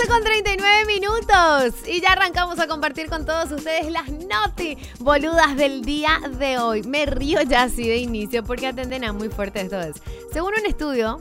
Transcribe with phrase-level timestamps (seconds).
[0.00, 5.56] 12 con 39 minutos y ya arrancamos a compartir con todos ustedes las noti boludas
[5.56, 6.82] del día de hoy.
[6.84, 10.00] Me río ya así de inicio porque atenden a muy fuerte esto es.
[10.32, 11.20] Según un estudio,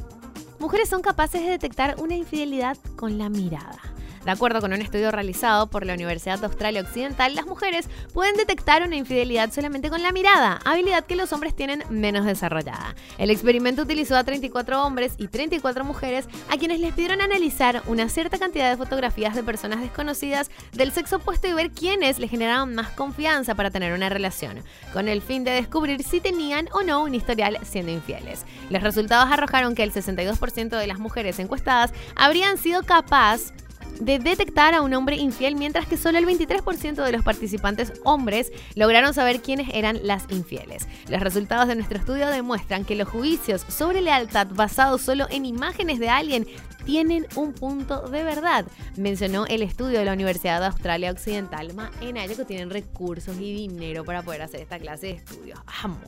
[0.59, 3.79] mujeres son capaces de detectar una infidelidad con la mirada.
[4.25, 8.35] De acuerdo con un estudio realizado por la Universidad de Australia Occidental, las mujeres pueden
[8.35, 12.95] detectar una infidelidad solamente con la mirada, habilidad que los hombres tienen menos desarrollada.
[13.17, 18.09] El experimento utilizó a 34 hombres y 34 mujeres a quienes les pidieron analizar una
[18.09, 22.75] cierta cantidad de fotografías de personas desconocidas del sexo opuesto y ver quiénes les generaban
[22.75, 27.03] más confianza para tener una relación, con el fin de descubrir si tenían o no
[27.03, 28.45] un historial siendo infieles.
[28.69, 33.53] Los resultados arrojaron que el 62% de las mujeres encuestadas habrían sido capaz
[33.99, 38.51] de detectar a un hombre infiel, mientras que solo el 23% de los participantes hombres
[38.75, 40.87] lograron saber quiénes eran las infieles.
[41.09, 45.99] Los resultados de nuestro estudio demuestran que los juicios sobre lealtad basados solo en imágenes
[45.99, 46.47] de alguien
[46.85, 51.73] tienen un punto de verdad, mencionó el estudio de la Universidad de Australia Occidental.
[51.73, 55.59] Ma, en ellos que tienen recursos y dinero para poder hacer esta clase de estudios.
[55.83, 55.99] Amo.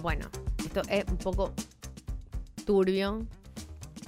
[0.00, 0.26] Bueno,
[0.64, 1.52] esto es un poco
[2.64, 3.26] turbio.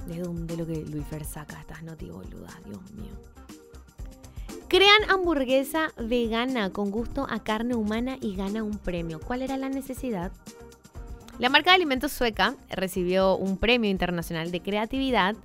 [0.07, 2.55] ¿De dónde lo que Luis Fer saca estas noti boludas?
[2.65, 3.13] Dios mío.
[4.69, 9.21] Crean hamburguesa vegana con gusto a carne humana y gana un premio.
[9.21, 10.33] ¿Cuál era la necesidad?
[11.39, 15.37] La marca de alimentos sueca recibió un premio internacional de creatividad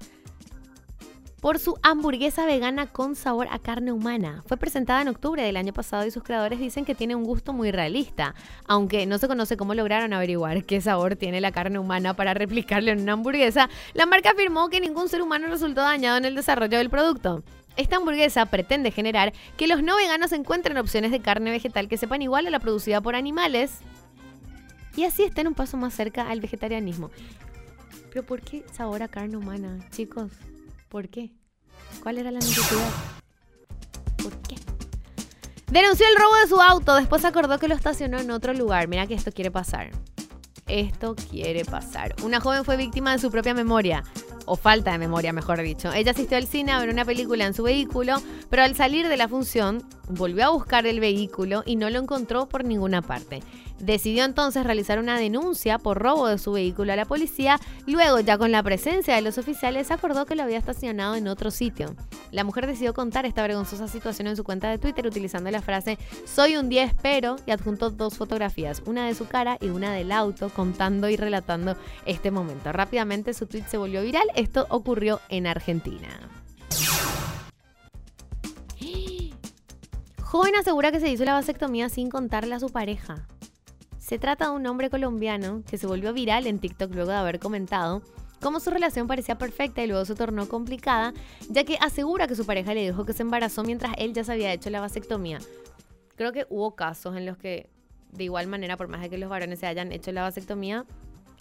[1.42, 4.44] por su hamburguesa vegana con sabor a carne humana.
[4.46, 7.54] Fue presentada en octubre del año pasado y sus creadores dicen que tiene un gusto
[7.54, 8.36] muy realista,
[8.68, 12.92] aunque no se conoce cómo lograron averiguar qué sabor tiene la carne humana para replicarlo
[12.92, 13.70] en una hamburguesa.
[13.94, 17.44] La marca afirmó que ningún ser humano resultó dañado en el desarrollo del producto.
[17.78, 22.22] Esta hamburguesa pretende generar que los no veganos encuentren opciones de carne vegetal que sepan
[22.22, 23.80] igual a la producida por animales
[24.98, 27.10] y así estén un paso más cerca al vegetarianismo.
[28.12, 30.32] Pero ¿por qué sabor a carne humana, chicos?
[30.90, 31.32] ¿Por qué?
[32.02, 32.90] ¿Cuál era la necesidad?
[34.24, 34.56] ¿Por qué?
[35.72, 38.88] Denunció el robo de su auto, después acordó que lo estacionó en otro lugar.
[38.88, 39.92] Mira que esto quiere pasar.
[40.66, 42.16] Esto quiere pasar.
[42.24, 44.04] Una joven fue víctima de su propia memoria,
[44.46, 45.94] o falta de memoria, mejor dicho.
[45.94, 48.16] Ella asistió al cine a ver una película en su vehículo,
[48.50, 52.50] pero al salir de la función volvió a buscar el vehículo y no lo encontró
[52.50, 53.44] por ninguna parte.
[53.80, 57.60] Decidió entonces realizar una denuncia por robo de su vehículo a la policía.
[57.88, 61.50] Luego, ya con la presencia de los oficiales, acordó que lo había estacionado en otro
[61.50, 61.96] sitio.
[62.32, 65.98] La mujer decidió contar esta vergonzosa situación en su cuenta de Twitter utilizando la frase
[66.26, 70.12] Soy un 10 pero y adjuntó dos fotografías, una de su cara y una del
[70.12, 71.76] auto, contando y relatando
[72.06, 72.72] este momento.
[72.72, 74.28] Rápidamente su tweet se volvió viral.
[74.36, 76.10] Esto ocurrió en Argentina.
[80.22, 83.26] Joven asegura que se hizo la vasectomía sin contarle a su pareja.
[84.10, 87.38] Se trata de un hombre colombiano que se volvió viral en TikTok luego de haber
[87.38, 88.02] comentado
[88.42, 91.14] cómo su relación parecía perfecta y luego se tornó complicada,
[91.48, 94.32] ya que asegura que su pareja le dijo que se embarazó mientras él ya se
[94.32, 95.38] había hecho la vasectomía.
[96.16, 97.70] Creo que hubo casos en los que,
[98.12, 100.88] de igual manera, por más de que los varones se hayan hecho la vasectomía,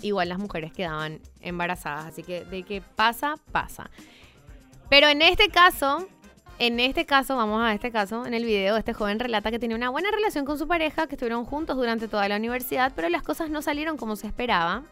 [0.03, 2.05] igual las mujeres quedaban embarazadas.
[2.05, 3.89] Así que de que pasa, pasa.
[4.91, 6.07] Pero en este caso,
[6.59, 9.77] en este caso, vamos a este caso, en el video, este joven relata que tenía
[9.77, 13.23] una buena relación con su pareja, que estuvieron juntos durante toda la universidad, pero las
[13.23, 14.83] cosas no salieron como se esperaba,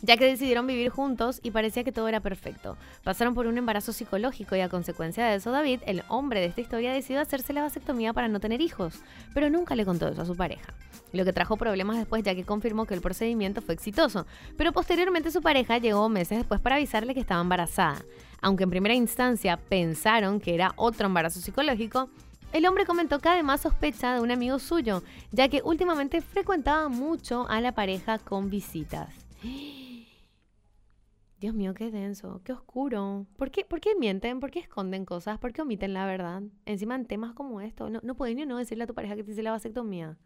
[0.00, 2.78] ya que decidieron vivir juntos y parecía que todo era perfecto.
[3.04, 6.62] Pasaron por un embarazo psicológico y a consecuencia de eso, David, el hombre de esta
[6.62, 9.00] historia, decidió hacerse la vasectomía para no tener hijos,
[9.34, 10.72] pero nunca le contó eso a su pareja.
[11.16, 14.26] Lo que trajo problemas después ya que confirmó que el procedimiento fue exitoso,
[14.58, 18.02] pero posteriormente su pareja llegó meses después para avisarle que estaba embarazada.
[18.42, 22.10] Aunque en primera instancia pensaron que era otro embarazo psicológico,
[22.52, 25.02] el hombre comentó que además sospecha de un amigo suyo,
[25.32, 29.08] ya que últimamente frecuentaba mucho a la pareja con visitas.
[31.40, 33.26] Dios mío, qué denso, qué oscuro.
[33.36, 34.40] ¿Por qué, ¿Por qué mienten?
[34.40, 35.38] ¿Por qué esconden cosas?
[35.38, 36.42] ¿Por qué omiten la verdad?
[36.66, 37.88] Encima en temas como esto.
[37.88, 40.18] No, no podés ni no decirle a tu pareja que te hice la vasectomía.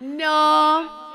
[0.00, 1.06] No.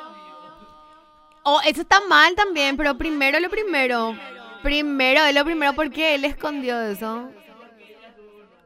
[1.43, 4.15] Oh, eso está mal también, pero primero lo primero.
[4.63, 7.31] Primero, es lo primero, ¿por qué él escondió eso?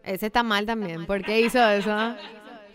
[0.04, 1.06] Ese está mal también.
[1.06, 2.16] ¿Por qué hizo eso?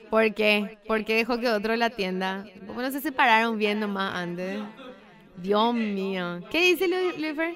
[0.08, 0.78] ¿Por qué?
[0.86, 2.44] ¿Por qué dejó que otro la atienda?
[2.66, 4.58] ¿Cómo no se separaron bien nomás antes?
[5.36, 6.40] Dios mío.
[6.50, 7.54] ¿Qué dice Lu- Lucifer?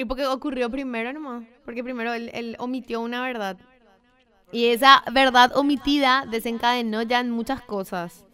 [0.00, 1.44] ¿Y por qué ocurrió primero nomás?
[1.62, 3.58] Porque primero él, omitió una verdad.
[4.50, 8.24] Y esa verdad omitida desencadenó ya en muchas cosas.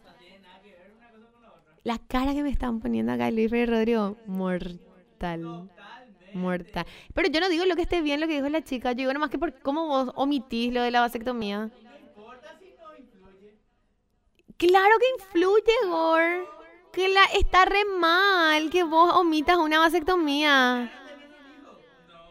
[1.82, 5.68] La cara que me están poniendo acá Lucifer y Rodrigo, mortal.
[6.34, 6.86] Mortal.
[7.12, 8.92] Pero yo no digo lo que esté bien, lo que dijo la chica.
[8.92, 11.72] Yo digo nomás que por cómo vos omitís lo de la vasectomía.
[14.56, 16.46] Claro que influye, Gor.
[16.92, 20.92] Que la, está re mal que vos omitas una vasectomía.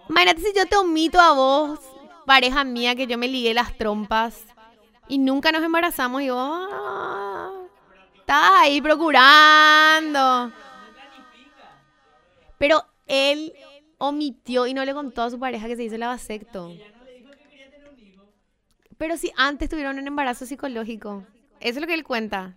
[0.10, 1.80] Imagínate si yo te omito a vos,
[2.26, 4.44] pareja mía, que yo me ligué las trompas
[5.08, 7.52] y nunca nos embarazamos y vos ah,
[8.16, 10.52] estás ahí procurando.
[12.58, 13.54] Pero él
[13.98, 16.72] omitió y no le contó a su pareja que se hizo la vasecto.
[18.98, 21.24] Pero si antes tuvieron un embarazo psicológico.
[21.60, 22.56] Eso es lo que él cuenta.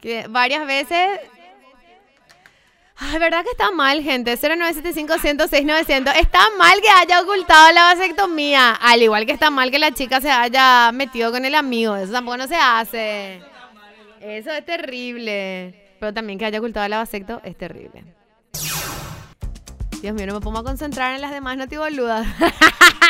[0.00, 1.20] Que varias veces...
[3.02, 4.36] Ay, verdad que está mal, gente.
[4.36, 6.16] 0975-106-900.
[6.16, 8.72] Está mal que haya ocultado la vasectomía.
[8.72, 11.96] Al igual que está mal que la chica se haya metido con el amigo.
[11.96, 13.42] Eso tampoco no se hace.
[14.20, 15.94] Eso es terrible.
[15.98, 18.04] Pero también que haya ocultado la vasecto es terrible.
[20.02, 22.26] Dios mío, no me pongo a concentrar en las demás notiboludas.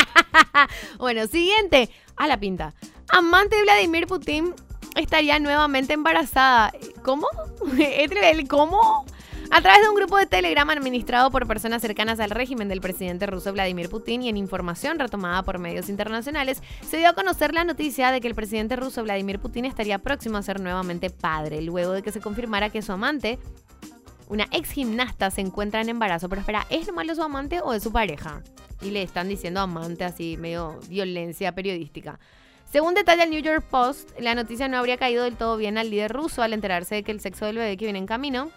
[0.99, 1.91] bueno, siguiente.
[2.17, 2.75] A la pinta.
[3.09, 4.55] Amante de Vladimir Putin
[4.95, 6.73] estaría nuevamente embarazada.
[7.03, 7.27] ¿Cómo?
[7.79, 9.05] ¿El cómo?
[9.53, 13.27] A través de un grupo de Telegram administrado por personas cercanas al régimen del presidente
[13.27, 17.65] ruso Vladimir Putin y en información retomada por medios internacionales, se dio a conocer la
[17.65, 21.91] noticia de que el presidente ruso Vladimir Putin estaría próximo a ser nuevamente padre, luego
[21.93, 23.41] de que se confirmara que su amante,
[24.29, 26.29] una ex gimnasta, se encuentra en embarazo.
[26.29, 28.43] Pero espera, ¿es lo malo su amante o es su pareja?
[28.81, 32.21] Y le están diciendo amante así, medio violencia periodística.
[32.71, 35.91] Según detalla el New York Post, la noticia no habría caído del todo bien al
[35.91, 38.53] líder ruso al enterarse de que el sexo del bebé que viene en camino,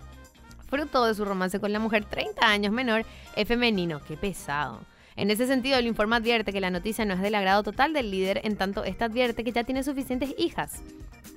[0.73, 3.05] fruto de su romance con la mujer 30 años menor,
[3.35, 4.01] es femenino.
[4.07, 4.81] Qué pesado.
[5.15, 8.09] En ese sentido, el informe advierte que la noticia no es del agrado total del
[8.09, 10.81] líder, en tanto esta advierte que ya tiene suficientes hijas.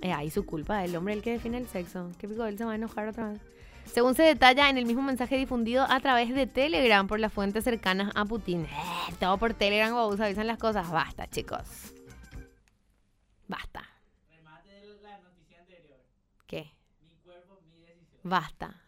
[0.01, 2.11] Es ahí su culpa, el hombre el que define el sexo.
[2.19, 2.47] ¿Qué pico?
[2.47, 3.41] Él se va a enojar otra vez.
[3.85, 7.65] Según se detalla en el mismo mensaje difundido a través de Telegram por las fuentes
[7.65, 8.65] cercanas a Putin.
[8.65, 10.91] Eh, todo por Telegram, vos avisan las cosas.
[10.91, 11.61] Basta, chicos.
[13.47, 13.83] Basta.
[16.47, 16.73] ¿Qué?
[18.23, 18.86] Basta.